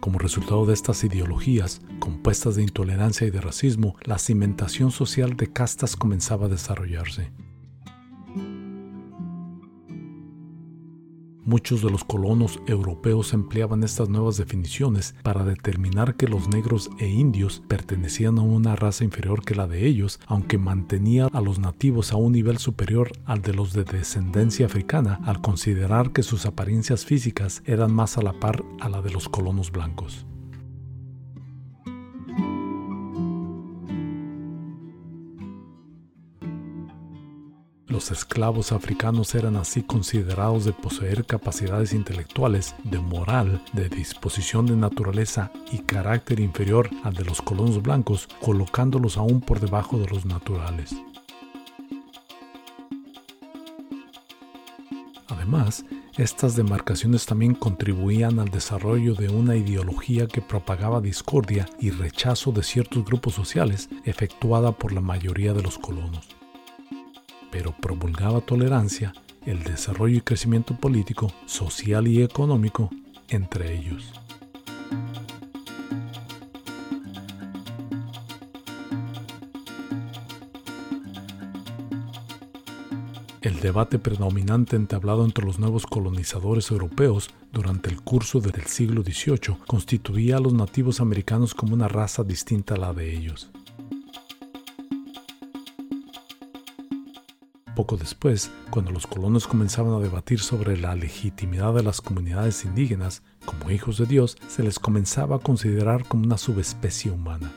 Como 0.00 0.18
resultado 0.18 0.64
de 0.64 0.72
estas 0.72 1.04
ideologías, 1.04 1.82
compuestas 1.98 2.56
de 2.56 2.62
intolerancia 2.62 3.26
y 3.26 3.30
de 3.30 3.40
racismo, 3.40 3.96
la 4.02 4.18
cimentación 4.18 4.90
social 4.90 5.36
de 5.36 5.52
castas 5.52 5.94
comenzaba 5.94 6.46
a 6.46 6.48
desarrollarse. 6.48 7.30
Muchos 11.44 11.82
de 11.82 11.90
los 11.90 12.04
colonos 12.04 12.60
europeos 12.66 13.32
empleaban 13.32 13.82
estas 13.82 14.08
nuevas 14.08 14.36
definiciones 14.36 15.14
para 15.22 15.44
determinar 15.44 16.16
que 16.16 16.28
los 16.28 16.48
negros 16.48 16.90
e 16.98 17.08
indios 17.08 17.62
pertenecían 17.66 18.38
a 18.38 18.42
una 18.42 18.76
raza 18.76 19.04
inferior 19.04 19.42
que 19.42 19.54
la 19.54 19.66
de 19.66 19.86
ellos, 19.86 20.20
aunque 20.26 20.58
mantenía 20.58 21.28
a 21.32 21.40
los 21.40 21.58
nativos 21.58 22.12
a 22.12 22.16
un 22.16 22.32
nivel 22.32 22.58
superior 22.58 23.12
al 23.24 23.42
de 23.42 23.54
los 23.54 23.72
de 23.72 23.84
descendencia 23.84 24.66
africana, 24.66 25.20
al 25.24 25.40
considerar 25.40 26.12
que 26.12 26.22
sus 26.22 26.46
apariencias 26.46 27.04
físicas 27.04 27.62
eran 27.64 27.94
más 27.94 28.18
a 28.18 28.22
la 28.22 28.38
par 28.38 28.62
a 28.80 28.88
la 28.88 29.00
de 29.00 29.10
los 29.10 29.28
colonos 29.28 29.70
blancos. 29.70 30.26
Los 37.90 38.12
esclavos 38.12 38.70
africanos 38.70 39.34
eran 39.34 39.56
así 39.56 39.82
considerados 39.82 40.64
de 40.64 40.72
poseer 40.72 41.26
capacidades 41.26 41.92
intelectuales, 41.92 42.76
de 42.84 43.00
moral, 43.00 43.64
de 43.72 43.88
disposición 43.88 44.64
de 44.66 44.76
naturaleza 44.76 45.50
y 45.72 45.78
carácter 45.78 46.38
inferior 46.38 46.88
al 47.02 47.14
de 47.14 47.24
los 47.24 47.42
colonos 47.42 47.82
blancos, 47.82 48.28
colocándolos 48.40 49.16
aún 49.16 49.40
por 49.40 49.58
debajo 49.58 49.98
de 49.98 50.06
los 50.06 50.24
naturales. 50.24 50.94
Además, 55.26 55.84
estas 56.16 56.54
demarcaciones 56.54 57.26
también 57.26 57.56
contribuían 57.56 58.38
al 58.38 58.50
desarrollo 58.50 59.16
de 59.16 59.30
una 59.30 59.56
ideología 59.56 60.28
que 60.28 60.40
propagaba 60.40 61.00
discordia 61.00 61.66
y 61.80 61.90
rechazo 61.90 62.52
de 62.52 62.62
ciertos 62.62 63.04
grupos 63.04 63.34
sociales 63.34 63.88
efectuada 64.04 64.70
por 64.70 64.92
la 64.92 65.00
mayoría 65.00 65.54
de 65.54 65.62
los 65.62 65.76
colonos 65.76 66.39
pero 67.60 67.76
promulgaba 67.76 68.40
tolerancia, 68.40 69.12
el 69.44 69.62
desarrollo 69.62 70.16
y 70.16 70.20
crecimiento 70.22 70.74
político, 70.74 71.30
social 71.44 72.08
y 72.08 72.22
económico 72.22 72.88
entre 73.28 73.76
ellos. 73.76 74.14
El 83.42 83.60
debate 83.60 83.98
predominante 83.98 84.76
entablado 84.76 85.26
entre 85.26 85.44
los 85.44 85.58
nuevos 85.58 85.84
colonizadores 85.84 86.70
europeos 86.70 87.28
durante 87.52 87.90
el 87.90 88.00
curso 88.00 88.40
del 88.40 88.64
siglo 88.64 89.02
XVIII 89.02 89.58
constituía 89.66 90.38
a 90.38 90.40
los 90.40 90.54
nativos 90.54 90.98
americanos 91.02 91.52
como 91.52 91.74
una 91.74 91.88
raza 91.88 92.24
distinta 92.24 92.76
a 92.76 92.78
la 92.78 92.94
de 92.94 93.14
ellos. 93.14 93.50
Poco 97.80 97.96
después, 97.96 98.50
cuando 98.68 98.90
los 98.90 99.06
colonos 99.06 99.48
comenzaban 99.48 99.94
a 99.94 100.00
debatir 100.00 100.40
sobre 100.40 100.76
la 100.76 100.94
legitimidad 100.94 101.72
de 101.72 101.82
las 101.82 102.02
comunidades 102.02 102.66
indígenas 102.66 103.22
como 103.46 103.70
hijos 103.70 103.96
de 103.96 104.04
Dios, 104.04 104.36
se 104.48 104.62
les 104.62 104.78
comenzaba 104.78 105.36
a 105.36 105.38
considerar 105.38 106.04
como 106.04 106.24
una 106.24 106.36
subespecie 106.36 107.10
humana. 107.10 107.50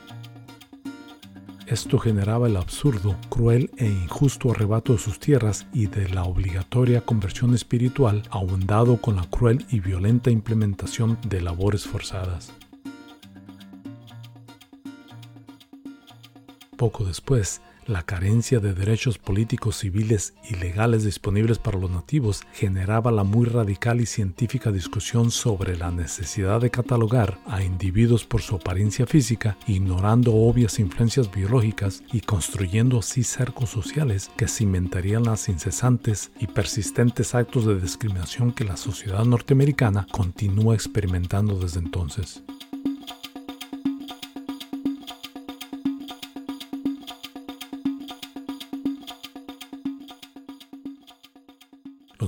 Esto 1.66 1.98
generaba 1.98 2.46
el 2.46 2.56
absurdo, 2.56 3.16
cruel 3.28 3.70
e 3.76 3.84
injusto 3.84 4.52
arrebato 4.52 4.94
de 4.94 4.98
sus 4.98 5.20
tierras 5.20 5.66
y 5.74 5.88
de 5.88 6.08
la 6.08 6.24
obligatoria 6.24 7.02
conversión 7.02 7.52
espiritual, 7.52 8.22
ahondado 8.30 9.02
con 9.02 9.16
la 9.16 9.28
cruel 9.28 9.66
y 9.68 9.80
violenta 9.80 10.30
implementación 10.30 11.18
de 11.28 11.42
labores 11.42 11.84
forzadas. 11.84 12.50
Poco 16.78 17.04
después, 17.04 17.60
La 17.86 18.02
carencia 18.02 18.60
de 18.60 18.72
derechos 18.72 19.18
políticos, 19.18 19.76
civiles 19.76 20.32
y 20.48 20.54
legales 20.54 21.04
disponibles 21.04 21.58
para 21.58 21.78
los 21.78 21.90
nativos 21.90 22.42
generaba 22.54 23.10
la 23.10 23.24
muy 23.24 23.44
radical 23.44 24.00
y 24.00 24.06
científica 24.06 24.72
discusión 24.72 25.30
sobre 25.30 25.76
la 25.76 25.90
necesidad 25.90 26.62
de 26.62 26.70
catalogar 26.70 27.38
a 27.46 27.62
individuos 27.62 28.24
por 28.24 28.40
su 28.40 28.56
apariencia 28.56 29.06
física, 29.06 29.58
ignorando 29.66 30.34
obvias 30.34 30.78
influencias 30.78 31.30
biológicas 31.30 32.02
y 32.10 32.20
construyendo 32.20 33.00
así 33.00 33.22
cercos 33.22 33.68
sociales 33.68 34.30
que 34.36 34.48
cimentarían 34.48 35.24
las 35.24 35.50
incesantes 35.50 36.30
y 36.40 36.46
persistentes 36.46 37.34
actos 37.34 37.66
de 37.66 37.78
discriminación 37.78 38.52
que 38.52 38.64
la 38.64 38.78
sociedad 38.78 39.26
norteamericana 39.26 40.06
continúa 40.10 40.74
experimentando 40.74 41.58
desde 41.58 41.80
entonces. 41.80 42.42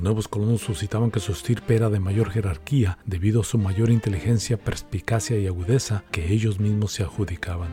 Nuevos 0.06 0.28
colonos 0.28 0.60
suscitaban 0.60 1.10
que 1.10 1.18
su 1.18 1.32
estirpe 1.32 1.74
era 1.74 1.90
de 1.90 1.98
mayor 1.98 2.30
jerarquía 2.30 2.96
debido 3.04 3.40
a 3.40 3.44
su 3.44 3.58
mayor 3.58 3.90
inteligencia, 3.90 4.56
perspicacia 4.56 5.36
y 5.36 5.48
agudeza 5.48 6.04
que 6.12 6.32
ellos 6.32 6.60
mismos 6.60 6.92
se 6.92 7.02
adjudicaban. 7.02 7.68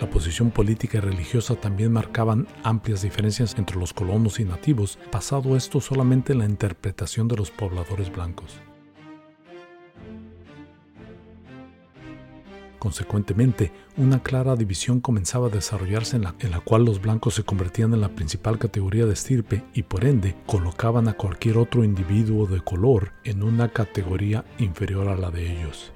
La 0.00 0.08
posición 0.08 0.50
política 0.50 0.98
y 0.98 1.00
religiosa 1.02 1.54
también 1.54 1.92
marcaban 1.92 2.48
amplias 2.64 3.02
diferencias 3.02 3.56
entre 3.58 3.78
los 3.78 3.92
colonos 3.92 4.40
y 4.40 4.46
nativos, 4.46 4.98
basado 5.12 5.54
esto 5.54 5.78
solamente 5.82 6.32
en 6.32 6.38
la 6.38 6.46
interpretación 6.46 7.28
de 7.28 7.36
los 7.36 7.50
pobladores 7.50 8.10
blancos. 8.10 8.58
Consecuentemente, 12.82 13.70
una 13.96 14.24
clara 14.24 14.56
división 14.56 15.00
comenzaba 15.00 15.46
a 15.46 15.50
desarrollarse 15.50 16.16
en 16.16 16.22
la, 16.22 16.34
en 16.40 16.50
la, 16.50 16.58
cual 16.58 16.84
los 16.84 17.00
blancos 17.00 17.34
se 17.34 17.44
convertían 17.44 17.94
en 17.94 18.00
la 18.00 18.08
principal 18.08 18.58
categoría 18.58 19.06
de 19.06 19.12
estirpe 19.12 19.62
y 19.72 19.84
por 19.84 20.04
ende 20.04 20.34
colocaban 20.46 21.06
a 21.06 21.12
cualquier 21.12 21.58
otro 21.58 21.84
individuo 21.84 22.48
de 22.48 22.60
color 22.60 23.12
en 23.22 23.44
una 23.44 23.68
categoría 23.68 24.44
inferior 24.58 25.06
a 25.06 25.14
la 25.14 25.30
de 25.30 25.52
ellos. 25.52 25.92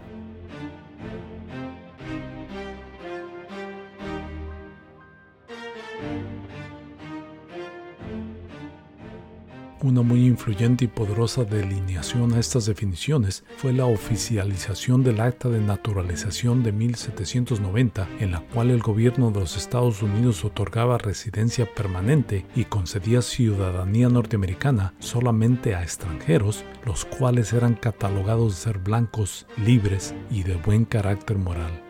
Una 9.87 10.03
muy 10.03 10.27
influyente 10.27 10.87
y 10.87 10.89
poderosa 10.89 11.45
delineación 11.45 12.33
a 12.33 12.41
estas 12.41 12.67
definiciones 12.67 13.45
fue 13.57 13.73
la 13.73 13.87
oficialización 13.87 15.05
del 15.05 15.21
Acta 15.21 15.49
de 15.49 15.61
Naturalización 15.61 16.65
de 16.65 16.73
1790, 16.73 18.09
en 18.19 18.33
la 18.33 18.41
cual 18.41 18.73
el 18.73 18.81
gobierno 18.81 19.31
de 19.31 19.39
los 19.39 19.57
Estados 19.57 20.03
Unidos 20.03 20.45
otorgaba 20.45 20.99
residencia 20.99 21.73
permanente 21.73 22.45
y 22.57 22.65
concedía 22.65 23.23
ciudadanía 23.23 24.09
norteamericana 24.09 24.93
solamente 24.99 25.77
a 25.77 25.85
extranjeros, 25.85 26.65
los 26.85 27.05
cuales 27.05 27.53
eran 27.53 27.75
catalogados 27.75 28.57
de 28.57 28.63
ser 28.63 28.79
blancos, 28.79 29.47
libres 29.65 30.17
y 30.33 30.43
de 30.43 30.57
buen 30.57 30.85
carácter 30.85 31.39
moral. 31.39 31.86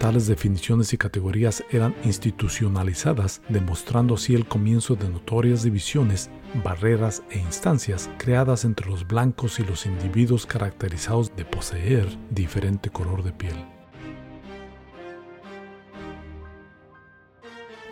Tales 0.00 0.26
definiciones 0.26 0.94
y 0.94 0.96
categorías 0.96 1.62
eran 1.70 1.94
institucionalizadas, 2.04 3.42
demostrando 3.50 4.14
así 4.14 4.34
el 4.34 4.46
comienzo 4.46 4.96
de 4.96 5.10
notorias 5.10 5.62
divisiones, 5.62 6.30
barreras 6.64 7.22
e 7.28 7.38
instancias 7.38 8.08
creadas 8.16 8.64
entre 8.64 8.88
los 8.88 9.06
blancos 9.06 9.60
y 9.60 9.64
los 9.64 9.84
individuos 9.84 10.46
caracterizados 10.46 11.36
de 11.36 11.44
poseer 11.44 12.08
diferente 12.30 12.88
color 12.88 13.22
de 13.22 13.32
piel. 13.32 13.79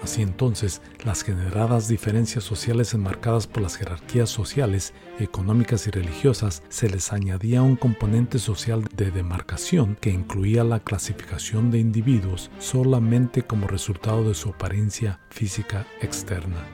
Así 0.02 0.22
entonces, 0.22 0.80
las 1.04 1.22
generadas 1.22 1.88
diferencias 1.88 2.44
sociales 2.44 2.94
enmarcadas 2.94 3.46
por 3.46 3.62
las 3.62 3.76
jerarquías 3.76 4.30
sociales, 4.30 4.94
económicas 5.18 5.86
y 5.86 5.90
religiosas, 5.90 6.62
se 6.68 6.88
les 6.88 7.12
añadía 7.12 7.62
un 7.62 7.76
componente 7.76 8.38
social 8.38 8.84
de 8.94 9.10
demarcación 9.10 9.96
que 10.00 10.10
incluía 10.10 10.62
la 10.62 10.80
clasificación 10.80 11.70
de 11.70 11.78
individuos 11.78 12.50
solamente 12.58 13.42
como 13.42 13.66
resultado 13.66 14.28
de 14.28 14.34
su 14.34 14.50
apariencia 14.50 15.20
física 15.30 15.86
externa. 16.00 16.64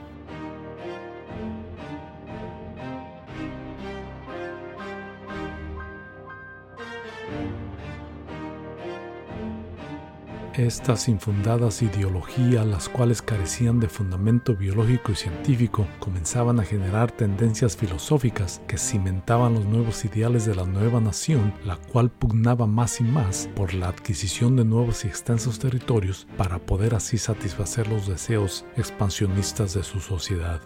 Estas 10.57 11.09
infundadas 11.09 11.81
ideologías, 11.81 12.65
las 12.65 12.87
cuales 12.87 13.21
carecían 13.21 13.81
de 13.81 13.89
fundamento 13.89 14.55
biológico 14.55 15.11
y 15.11 15.15
científico, 15.15 15.85
comenzaban 15.99 16.61
a 16.61 16.63
generar 16.63 17.11
tendencias 17.11 17.75
filosóficas 17.75 18.61
que 18.65 18.77
cimentaban 18.77 19.55
los 19.55 19.65
nuevos 19.65 20.05
ideales 20.05 20.45
de 20.45 20.55
la 20.55 20.63
nueva 20.63 21.01
nación, 21.01 21.53
la 21.65 21.75
cual 21.75 22.09
pugnaba 22.09 22.67
más 22.67 23.01
y 23.01 23.03
más 23.03 23.49
por 23.53 23.73
la 23.73 23.89
adquisición 23.89 24.55
de 24.55 24.63
nuevos 24.63 25.03
y 25.03 25.09
extensos 25.09 25.59
territorios 25.59 26.25
para 26.37 26.57
poder 26.57 26.95
así 26.95 27.17
satisfacer 27.17 27.89
los 27.89 28.07
deseos 28.07 28.63
expansionistas 28.77 29.73
de 29.73 29.83
su 29.83 29.99
sociedad. 29.99 30.61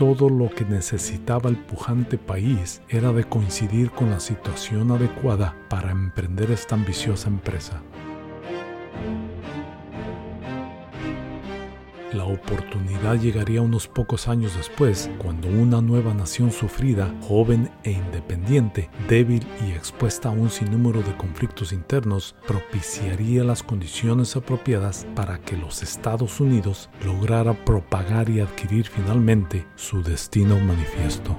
Todo 0.00 0.30
lo 0.30 0.48
que 0.48 0.64
necesitaba 0.64 1.50
el 1.50 1.58
pujante 1.58 2.16
país 2.16 2.80
era 2.88 3.12
de 3.12 3.24
coincidir 3.24 3.90
con 3.90 4.08
la 4.08 4.18
situación 4.18 4.92
adecuada 4.92 5.54
para 5.68 5.90
emprender 5.90 6.50
esta 6.50 6.74
ambiciosa 6.74 7.28
empresa. 7.28 7.82
La 12.12 12.24
oportunidad 12.24 13.20
llegaría 13.20 13.62
unos 13.62 13.86
pocos 13.86 14.26
años 14.26 14.56
después, 14.56 15.08
cuando 15.18 15.46
una 15.46 15.80
nueva 15.80 16.12
nación 16.12 16.50
sufrida, 16.50 17.14
joven 17.20 17.70
e 17.84 17.92
independiente, 17.92 18.90
débil 19.08 19.46
y 19.64 19.70
expuesta 19.70 20.28
a 20.28 20.32
un 20.32 20.50
sinnúmero 20.50 21.02
de 21.02 21.16
conflictos 21.16 21.72
internos, 21.72 22.34
propiciaría 22.48 23.44
las 23.44 23.62
condiciones 23.62 24.34
apropiadas 24.34 25.06
para 25.14 25.38
que 25.38 25.56
los 25.56 25.84
Estados 25.84 26.40
Unidos 26.40 26.90
lograra 27.04 27.54
propagar 27.64 28.28
y 28.28 28.40
adquirir 28.40 28.86
finalmente 28.86 29.64
su 29.76 30.02
destino 30.02 30.58
manifiesto. 30.58 31.36